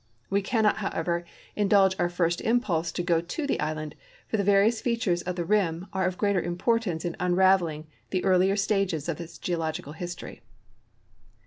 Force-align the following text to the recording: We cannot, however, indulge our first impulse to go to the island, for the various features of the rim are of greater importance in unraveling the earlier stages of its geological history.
We 0.31 0.41
cannot, 0.41 0.77
however, 0.77 1.25
indulge 1.55 1.95
our 1.99 2.09
first 2.09 2.41
impulse 2.41 2.91
to 2.91 3.03
go 3.03 3.21
to 3.21 3.45
the 3.45 3.59
island, 3.59 3.93
for 4.27 4.37
the 4.37 4.43
various 4.43 4.81
features 4.81 5.21
of 5.21 5.35
the 5.35 5.45
rim 5.45 5.85
are 5.93 6.07
of 6.07 6.17
greater 6.17 6.41
importance 6.41 7.05
in 7.05 7.15
unraveling 7.19 7.85
the 8.09 8.23
earlier 8.25 8.55
stages 8.55 9.07
of 9.07 9.21
its 9.21 9.37
geological 9.37 9.93
history. 9.93 10.41